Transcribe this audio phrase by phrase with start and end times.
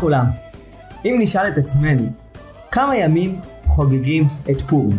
[0.00, 0.26] לכולם.
[1.04, 2.02] אם נשאל את עצמנו,
[2.70, 4.98] כמה ימים חוגגים את פורים?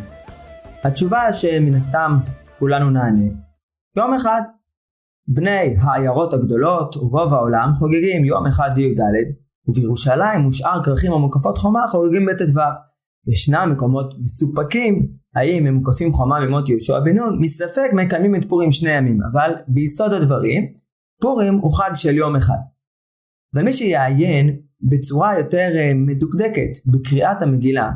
[0.84, 2.18] התשובה שמן הסתם
[2.60, 3.28] כולנו נענה,
[3.98, 4.42] יום אחד.
[5.28, 9.02] בני העיירות הגדולות ורוב העולם חוגגים יום אחד בי"ד,
[9.68, 12.62] ובירושלים ושאר כרכים המוקפות חומה חוגגים בט"ו.
[13.28, 18.72] ישנם מקומות מסופקים האם הם מוקפים חומה ממות יהושע בן נון, מספק מקיימים את פורים
[18.72, 20.74] שני ימים, אבל ביסוד הדברים,
[21.22, 22.60] פורים הוא חג של יום אחד.
[23.56, 27.92] ומי שיעיין בצורה יותר אה, מדוקדקת בקריאת המגילה,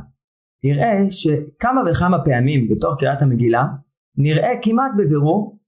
[0.63, 3.65] יראה שכמה וכמה פעמים בתוך קריאת המגילה,
[4.17, 5.59] נראה כמעט בבירור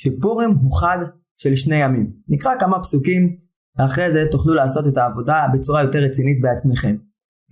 [0.00, 0.98] שפורים הוא חג
[1.36, 2.12] של שני ימים.
[2.28, 3.36] נקרא כמה פסוקים,
[3.78, 6.96] ואחרי זה תוכלו לעשות את העבודה בצורה יותר רצינית בעצמכם.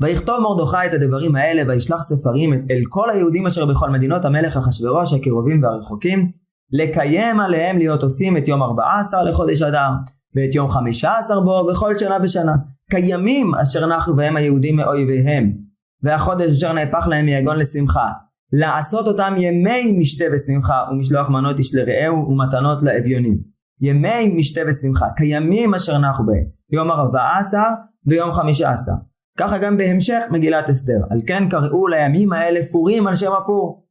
[0.01, 5.13] ויכתוב מרדכי את הדברים האלה וישלח ספרים אל כל היהודים אשר בכל מדינות המלך אחשורוש
[5.13, 6.31] הקרובים והרחוקים
[6.73, 9.91] לקיים עליהם להיות עושים את יום 14 לחודש אדר
[10.35, 12.53] ואת יום 15 בו בכל שנה ושנה
[12.91, 15.53] כימים אשר נחו בהם היהודים מאויביהם.
[16.03, 18.09] והחודש אשר נהפך להם מיגון לשמחה.
[18.53, 23.39] לעשות אותם ימי משתה ושמחה ומשלוח מנות איש לרעהו ומתנות לאביונים.
[23.81, 26.45] ימי משתה ושמחה כימים אשר נחו בהם.
[26.73, 27.61] יום 14
[28.07, 28.95] ויום 15
[29.39, 31.01] ככה גם בהמשך מגילת אסתר.
[31.11, 33.87] על כן קראו לימים האלה פורים על שם הפור.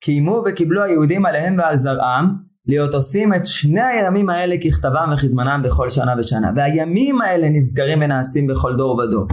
[0.00, 2.36] קיימו וקיבלו היהודים עליהם ועל זרעם
[2.68, 6.52] להיות עושים את שני הימים האלה ככתבם וכזמנם בכל שנה ושנה.
[6.56, 9.26] והימים האלה נזכרים ונעשים בכל דור ודור.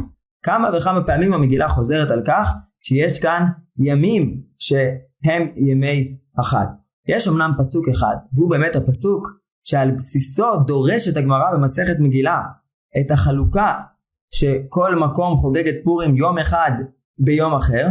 [0.44, 3.46] כמה וכמה פעמים המגילה חוזרת על כך שיש כאן
[3.80, 6.66] ימים שהם ימי החג.
[7.08, 9.28] יש אמנם פסוק אחד, והוא באמת הפסוק
[9.64, 12.40] שעל בסיסו דורשת הגמרא במסכת מגילה
[13.00, 13.74] את החלוקה
[14.34, 16.72] שכל מקום חוגג את פורים יום אחד
[17.20, 17.88] ביום אחר.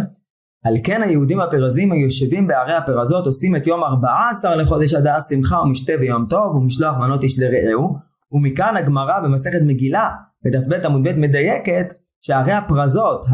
[0.64, 5.92] על כן היהודים הפרזים היושבים בערי הפרזות עושים את יום 14 לחודש אדר שמחה ומשתה
[6.00, 7.96] ויום טוב ומשלוח מנות איש לרעהו.
[8.32, 10.10] ומכאן הגמרא במסכת מגילה
[10.44, 13.26] בדף ב עמוד ב מדייקת שערי הפרזות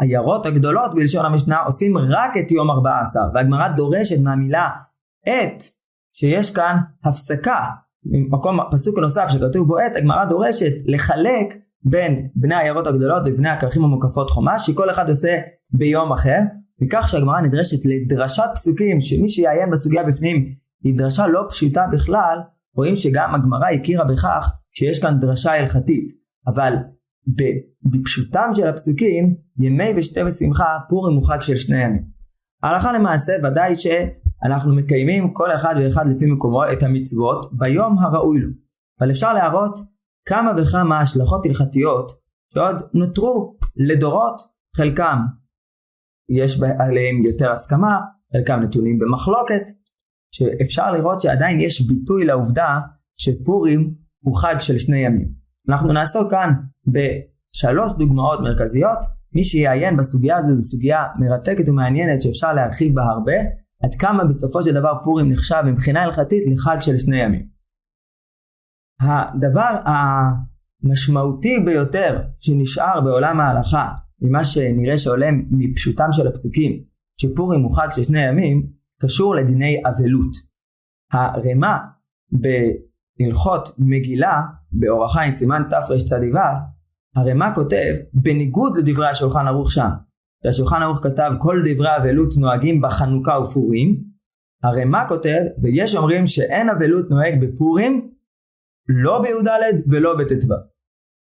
[0.00, 4.68] העיירות הגדולות בלשון המשנה עושים רק את יום 14 והגמרא דורשת מהמילה
[5.28, 5.62] את
[6.12, 7.64] שיש כאן הפסקה.
[8.30, 13.84] מקום פסוק נוסף שכתוב בו את הגמרא דורשת לחלק בין בני העיירות הגדולות ובני הכרכים
[13.84, 15.38] המוקפות חומה שכל אחד עושה
[15.70, 16.38] ביום אחר
[16.80, 22.38] מכך שהגמרא נדרשת לדרשת פסוקים שמי שיעיין בסוגיה בפנים היא דרשה לא פשוטה בכלל
[22.76, 26.12] רואים שגם הגמרא הכירה בכך שיש כאן דרשה הלכתית
[26.46, 26.74] אבל
[27.82, 32.04] בפשוטם של הפסוקים ימי ושתה ושמחה פורים הוא חג של שני ימים.
[32.62, 38.48] הלכה למעשה ודאי שאנחנו מקיימים כל אחד ואחד לפי מקומו את המצוות ביום הראוי לו
[39.00, 39.78] אבל אפשר להראות
[40.28, 42.12] כמה וכמה השלכות הלכתיות
[42.54, 44.40] שעוד נותרו לדורות,
[44.76, 45.18] חלקם
[46.28, 48.00] יש עליהם יותר הסכמה,
[48.32, 49.62] חלקם נתונים במחלוקת,
[50.34, 52.78] שאפשר לראות שעדיין יש ביטוי לעובדה
[53.16, 55.28] שפורים הוא חג של שני ימים.
[55.68, 56.50] אנחנו נעסוק כאן
[56.86, 58.98] בשלוש דוגמאות מרכזיות,
[59.32, 63.36] מי שיעיין בסוגיה הזו זו סוגיה מרתקת ומעניינת שאפשר להרחיב בה הרבה,
[63.84, 67.46] עד כמה בסופו של דבר פורים נחשב מבחינה הלכתית לחג של שני ימים.
[69.00, 69.76] הדבר
[70.84, 73.88] המשמעותי ביותר שנשאר בעולם ההלכה
[74.22, 76.82] ממה שנראה שעולה מפשוטם של הפסוקים
[77.20, 78.66] שפורים הוא חג של שני ימים
[79.02, 80.32] קשור לדיני אבלות.
[81.12, 81.76] הרמ"א
[82.32, 84.42] בהלכות מגילה
[84.72, 86.16] באורח חיים סימן תרצ"ו
[87.16, 89.88] הרמ"א כותב בניגוד לדברי השולחן ערוך שם
[90.44, 94.04] שהשולחן ערוך כתב כל דברי אבלות נוהגים בחנוכה ופורים
[94.62, 98.10] הרמ"א כותב ויש אומרים שאין אבלות נוהג בפורים
[98.88, 99.48] לא בי"ד
[99.90, 100.54] ולא בט"ו.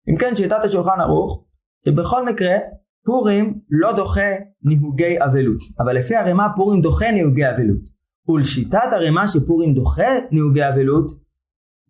[0.08, 1.44] אם כן שיטת השולחן ערוך
[1.86, 2.56] שבכל מקרה
[3.06, 4.30] פורים לא דוחה
[4.62, 7.96] ניהוגי אבלות אבל לפי הרמ"א פורים דוחה ניהוגי אבלות.
[8.28, 11.12] ולשיטת הרמ"א שפורים דוחה ניהוגי אבלות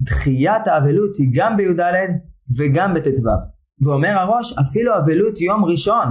[0.02, 1.82] דחיית האבלות היא גם בי"ד
[2.58, 3.30] וגם בט"ו.
[3.84, 6.06] ואומר הראש אפילו אבלות יום ראשון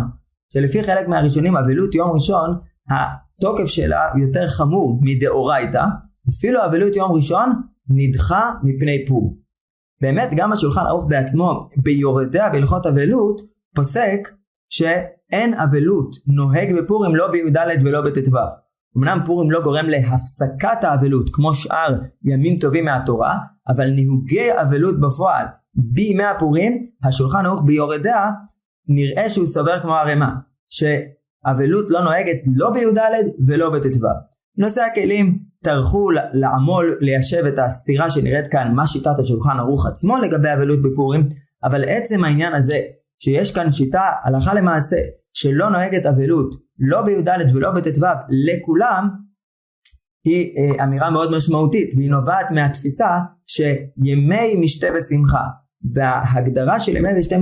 [0.54, 2.50] שלפי חלק מהראשונים אבלות יום ראשון
[2.90, 5.84] התוקף שלה יותר חמור מדאורייתא
[6.30, 7.50] אפילו אבלות יום ראשון
[7.90, 9.38] נדחה מפני פור
[10.02, 13.42] באמת גם השולחן ערוך בעצמו ביורדיה בהלכות אבלות
[13.76, 14.20] פוסק
[14.70, 18.38] שאין אבלות נוהג בפורים לא בי"ד ולא בט"ו.
[18.98, 25.46] אמנם פורים לא גורם להפסקת האבלות כמו שאר ימים טובים מהתורה, אבל ניהוגי אבלות בפועל
[25.76, 28.30] בימי הפורים, השולחן ערוך ביורדיה
[28.88, 30.30] נראה שהוא סובר כמו הרמ"א,
[30.70, 33.00] שאבלות לא נוהגת לא בי"ד
[33.48, 34.08] ולא בט"ו.
[34.58, 40.54] נושא הכלים טרחו לעמול ליישב את הסתירה שנראית כאן מה שיטת השולחן ערוך עצמו לגבי
[40.54, 41.28] אבלות בפורים
[41.64, 42.78] אבל עצם העניין הזה
[43.20, 44.98] שיש כאן שיטה הלכה למעשה
[45.34, 49.10] שלא נוהגת אבלות לא בי"ד ולא בט"ו לכולם
[50.26, 53.08] היא אה, אמירה מאוד משמעותית והיא נובעת מהתפיסה
[53.46, 55.44] שימי משתה ושמחה
[55.94, 57.36] וההגדרה של ימי משתה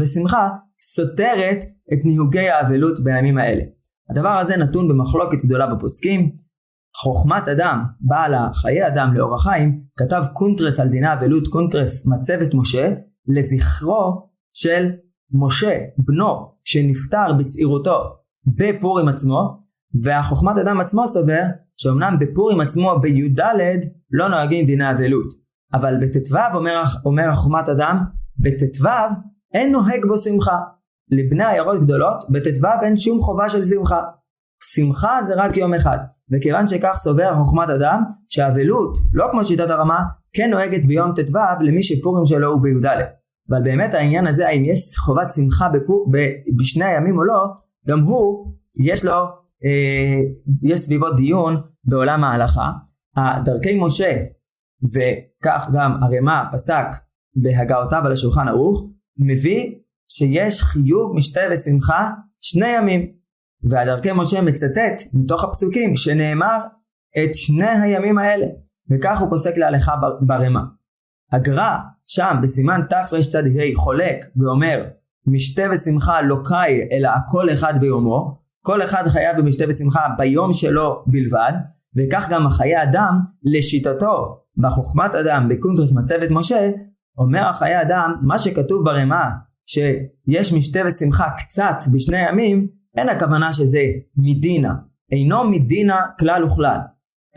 [0.00, 0.48] ושמחה
[0.80, 3.62] סותרת את ניהוגי האבלות בימים האלה.
[4.10, 6.30] הדבר הזה נתון במחלוקת גדולה בפוסקים.
[6.96, 12.92] חוכמת אדם, בעל החיי אדם לאור החיים, כתב קונטרס על דיני אבלות, קונטרס מצבת משה,
[13.28, 14.90] לזכרו של
[15.32, 17.98] משה, בנו, שנפטר בצעירותו
[18.46, 19.56] בפורים עצמו,
[20.02, 21.42] והחוכמת אדם עצמו סובר
[21.76, 23.40] שאומנם בפורים עצמו בי"ד
[24.10, 25.28] לא נוהגים דיני אבלות,
[25.74, 28.04] אבל בט"ו אומר, אומר החוכמת אדם,
[28.38, 28.88] בט"ו
[29.54, 30.58] אין נוהג בו שמחה.
[31.10, 34.00] לבני עיירות גדולות, בט"ו אין שום חובה של שמחה.
[34.74, 35.98] שמחה זה רק יום אחד,
[36.32, 40.00] וכיוון שכך סובר חוכמת אדם, שהאבלות, לא כמו שיטת הרמה,
[40.32, 42.86] כן נוהגת ביום ט"ו למי שפורים שלו הוא בי"ד.
[43.50, 46.16] אבל באמת העניין הזה, האם יש חובת שמחה בפור, ב,
[46.56, 47.44] בשני הימים או לא,
[47.88, 49.14] גם הוא, יש לו,
[49.64, 50.20] אה,
[50.62, 52.70] יש סביבו דיון בעולם ההלכה.
[53.44, 54.22] דרכי משה,
[54.84, 56.86] וכך גם הרמ"א פסק
[57.36, 58.86] בהגעותיו על השולחן ערוך,
[59.18, 59.74] מביא
[60.08, 62.10] שיש חיוב משתה ושמחה
[62.40, 63.12] שני ימים.
[63.62, 66.58] והדרכי משה מצטט מתוך הפסוקים שנאמר
[67.18, 68.46] את שני הימים האלה,
[68.90, 70.60] וכך הוא פוסק להלכה ברמ"א.
[71.32, 71.76] הגר"א
[72.06, 73.40] שם בסימן תרצ"ה
[73.76, 74.84] חולק ואומר
[75.26, 81.02] משתה ושמחה לא קאי אלא הכל אחד ביומו, כל אחד חייב במשתה ושמחה ביום שלו
[81.06, 81.52] בלבד,
[81.96, 86.70] וכך גם החיי אדם לשיטתו בחוכמת אדם בקונטרס מצבת משה,
[87.18, 89.28] אומר החיי אדם מה שכתוב ברמ"א
[89.66, 93.82] שיש משתה ושמחה קצת בשני ימים, אין הכוונה שזה
[94.16, 94.74] מדינה,
[95.12, 96.78] אינו מדינה כלל וכלל,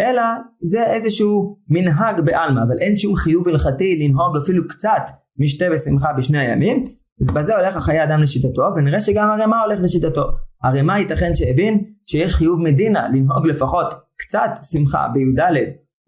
[0.02, 0.24] אלא
[0.62, 5.02] זה איזשהו מנהג בעלמא, אבל אין שום חיוב הלכתי לנהוג אפילו קצת
[5.38, 6.84] משתה ושמחה בשני הימים,
[7.22, 10.24] אז בזה הולך החיי אדם לשיטתו, ונראה שגם הרמ"א הולך לשיטתו.
[10.64, 15.40] הרמ"א ייתכן שהבין שיש חיוב מדינה לנהוג לפחות קצת שמחה בי"ד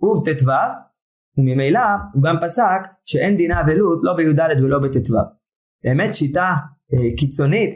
[0.01, 0.51] ובט"ו,
[1.37, 1.79] וממילא
[2.13, 5.17] הוא גם פסק שאין דינה אבלות לא בי"ד ולא בט"ו.
[5.83, 6.53] באמת שיטה
[6.93, 7.75] אה, קיצונית,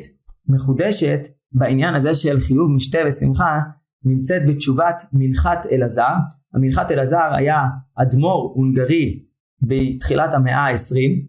[0.50, 1.20] מחודשת,
[1.52, 3.60] בעניין הזה של חיוב משתה ושמחה,
[4.06, 6.13] נמצאת בתשובת מנחת אלעזר.
[6.54, 7.62] המנחת אלעזר היה
[7.96, 9.19] אדמו"ר הונגרי
[9.62, 11.25] בתחילת המאה ה-20,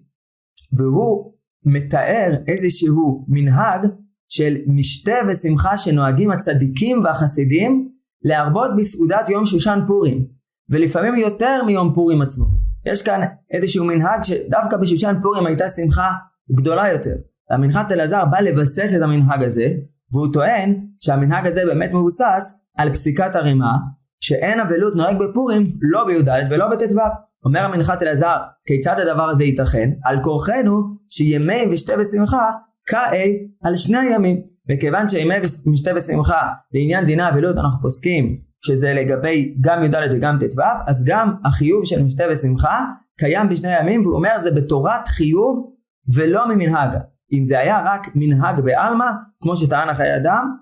[0.73, 1.33] והוא
[1.65, 3.87] מתאר איזשהו מנהג
[4.29, 7.89] של משתה ושמחה שנוהגים הצדיקים והחסידים
[8.23, 10.27] להרבות בסעודת יום שושן פורים,
[10.71, 12.47] ולפעמים יותר מיום פורים עצמו.
[12.87, 13.21] יש כאן
[13.51, 16.11] איזשהו מנהג שדווקא בשושן פורים הייתה שמחה
[16.53, 17.15] גדולה יותר.
[17.51, 19.69] המנחת אלעזר בא לבסס את המנהג הזה,
[20.13, 23.77] והוא טוען שהמנהג הזה באמת מבוסס על פסיקת הרמ"א,
[24.21, 27.01] שאין אבלות נוהג בפורים לא בי"ד ולא בט"ו.
[27.45, 28.37] אומר המנחת אלעזר,
[28.67, 29.91] כיצד הדבר הזה ייתכן?
[30.05, 32.51] על כורחנו שימי ושתה ושמחה
[32.87, 33.33] כאי
[33.65, 34.41] על שני הימים.
[34.71, 35.35] וכיוון שימי
[35.67, 41.35] משתה ושמחה לעניין דיני אבלות אנחנו פוסקים שזה לגבי גם י"ד וגם ט"ו, אז גם
[41.45, 42.85] החיוב של משתה ושמחה
[43.19, 45.73] קיים בשני הימים, והוא אומר זה בתורת חיוב
[46.15, 46.91] ולא ממנהג.
[47.33, 49.07] אם זה היה רק מנהג בעלמא,
[49.41, 50.57] כמו שטען החיי אדם,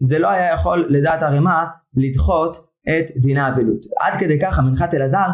[0.00, 1.64] זה לא היה יכול לדעת הרמ"א
[1.94, 2.56] לדחות
[2.88, 3.80] את דיני האבלות.
[4.00, 5.26] עד כדי כך המנחת אלעזר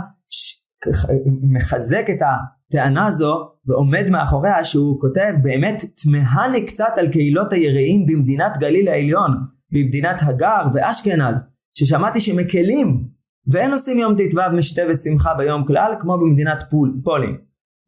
[1.42, 8.58] מחזק את הטענה הזו ועומד מאחוריה שהוא כותב באמת תמהני קצת על קהילות היראים במדינת
[8.58, 9.30] גליל העליון,
[9.72, 11.42] במדינת הגר ואשכנז,
[11.78, 13.08] ששמעתי שמקלים
[13.46, 17.36] ואין עושים יום ט"ו משתה ושמחה ביום כלל כמו במדינת פול, פולין.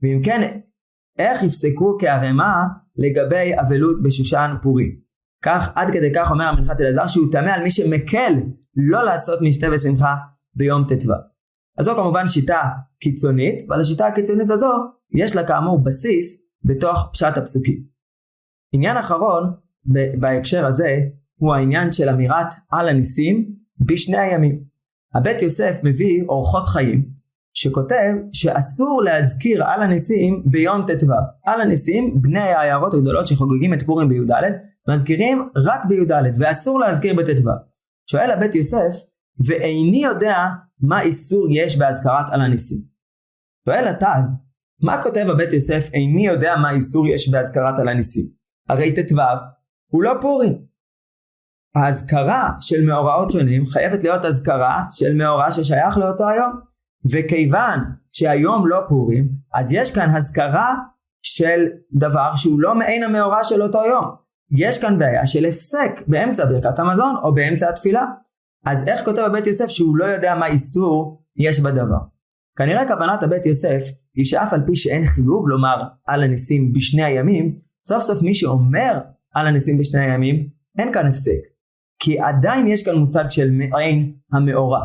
[0.02, 0.60] ואם כן,
[1.18, 2.64] איך יפסקו כערמה
[2.96, 5.07] לגבי אבלות בשושן פורים?
[5.42, 8.32] כך עד כדי כך אומר המנחת אלעזר שהוא טמא על מי שמקל
[8.76, 10.14] לא לעשות משתה ושמחה
[10.54, 11.12] ביום ט"ו.
[11.78, 12.62] אז זו כמובן שיטה
[13.00, 14.70] קיצונית, ועל השיטה הקיצונית הזו
[15.14, 17.82] יש לה כאמור בסיס בתוך פשט הפסוקים.
[18.72, 19.52] עניין אחרון
[20.20, 20.96] בהקשר הזה
[21.38, 23.54] הוא העניין של אמירת על הניסים
[23.86, 24.60] בשני הימים.
[25.14, 27.08] הבית יוסף מביא אורחות חיים
[27.54, 31.12] שכותב שאסור להזכיר על הניסים ביום ט"ו.
[31.46, 34.32] על הניסים בני העיירות הגדולות שחוגגים את פורים בי"ד
[34.90, 37.50] מזכירים רק בי"ד ואסור להזכיר בט"ו.
[38.10, 38.94] שואל הבית יוסף,
[39.46, 40.38] ואיני יודע
[40.80, 42.78] מה איסור יש בהזכרת על הניסים.
[43.68, 44.44] שואל התז,
[44.82, 48.26] מה כותב הבית יוסף איני יודע מה איסור יש בהזכרת על הניסים?
[48.68, 49.22] הרי ט"ו
[49.92, 50.64] הוא לא פורים.
[51.74, 56.52] ההזכרה של מאורעות שונים חייבת להיות הזכרה של מאורע ששייך לאותו היום.
[57.10, 57.80] וכיוון
[58.12, 60.74] שהיום לא פורים, אז יש כאן הזכרה
[61.22, 64.27] של דבר שהוא לא מעין המאורע של אותו יום.
[64.50, 68.04] יש כאן בעיה של הפסק באמצע ברכת המזון או באמצע התפילה.
[68.66, 71.98] אז איך כותב הבית יוסף שהוא לא יודע מה איסור יש בדבר?
[72.58, 73.82] כנראה כוונת הבית יוסף
[74.14, 75.76] היא שאף על פי שאין חיוב לומר
[76.06, 77.56] על הניסים בשני הימים,
[77.88, 79.00] סוף סוף מי שאומר
[79.34, 81.40] על הניסים בשני הימים, אין כאן הפסק.
[81.98, 84.84] כי עדיין יש כאן מושג של מעין המאורע.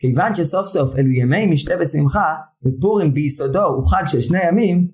[0.00, 4.88] כיוון שסוף סוף אלו ימי משתה ושמחה, ופורים ביסודו הוא חג של שני ימים,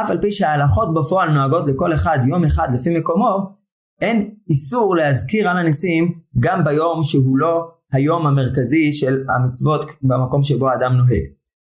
[0.00, 3.56] אף על פי שההלכות בפועל נוהגות לכל אחד יום אחד לפי מקומו,
[4.00, 10.70] אין איסור להזכיר על הניסים גם ביום שהוא לא היום המרכזי של המצוות במקום שבו
[10.70, 11.22] האדם נוהג.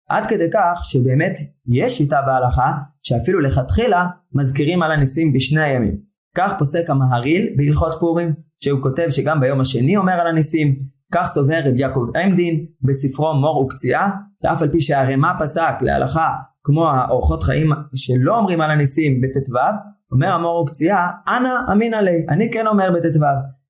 [0.09, 2.73] עד כדי כך שבאמת יש שיטה בהלכה
[3.03, 5.97] שאפילו לכתחילה מזכירים על הניסים בשני הימים.
[6.37, 10.79] כך פוסק המהריל בהלכות פורים, שהוא כותב שגם ביום השני אומר על הניסים,
[11.13, 14.11] כך סובר רב יעקב עמדין בספרו מור וקציעה,
[14.43, 16.31] שאף על פי שהרמ"א פסק להלכה
[16.65, 19.59] כמו האורחות חיים שלא אומרים על הניסים בט"ו,
[20.13, 23.21] אומר המור וקציעה, אנא אמינא לי, אני כן אומר בט"ו,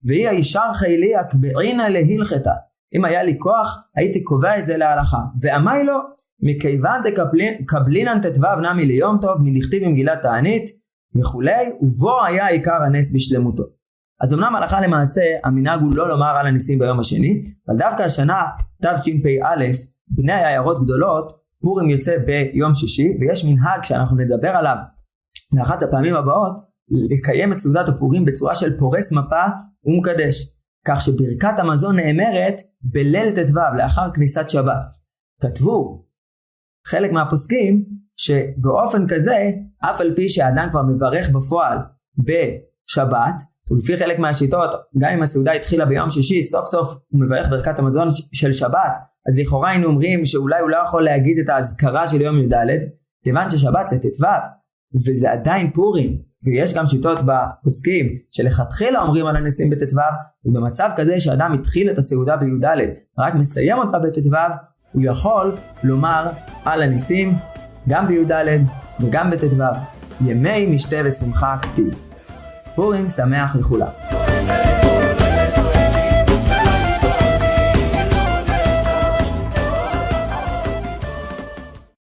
[0.04, 2.52] והיא הישר חילי אקבעינא להלכתה.
[2.94, 5.18] אם היה לי כוח, הייתי קובע את זה להלכה.
[5.40, 5.98] ואמי לו,
[6.42, 10.70] מכיוון דקבלינן ט"ו נמי ליום טוב, מנכתיב במגילת תענית
[11.18, 13.79] וכולי, ובו היה עיקר הנס בשלמותו.
[14.20, 18.42] אז אמנם הלכה למעשה המנהג הוא לא לומר על הניסים ביום השני, אבל דווקא השנה
[18.82, 19.64] תשפ"א
[20.08, 24.76] בני העיירות גדולות פורים יוצא ביום שישי ויש מנהג שאנחנו נדבר עליו
[25.52, 26.60] מאחת הפעמים הבאות
[27.10, 29.44] לקיים את סעודת הפורים בצורה של פורס מפה
[29.84, 30.34] ומקדש
[30.86, 34.96] כך שברכת המזון נאמרת בליל ט"ו לאחר כניסת שבת.
[35.42, 36.06] כתבו
[36.86, 37.84] חלק מהפוסקים
[38.16, 41.78] שבאופן כזה אף על פי שהאדם כבר מברך בפועל
[42.18, 47.78] בשבת ולפי חלק מהשיטות, גם אם הסעודה התחילה ביום שישי, סוף סוף הוא מברך ברכת
[47.78, 48.92] המזון של שבת,
[49.28, 52.54] אז לכאורה היינו אומרים שאולי הוא לא יכול להגיד את האזכרה של יום י"ד,
[53.24, 54.26] כיוון ששבת זה ט"ו,
[55.06, 60.00] וזה עדיין פורים, ויש גם שיטות בפוסקים שלכתחילה אומרים על הניסים בט"ו,
[60.46, 62.64] אז במצב כזה שאדם התחיל את הסעודה בי"ד,
[63.18, 64.36] רק מסיים אותה בט"ו,
[64.92, 66.30] הוא יכול לומר
[66.64, 67.34] על הניסים
[67.88, 68.32] גם בי"ד
[69.00, 69.64] וגם בט"ו,
[70.20, 72.09] ימי משתה ושמחה כתיב.
[72.74, 74.19] פורים שמח לכולם.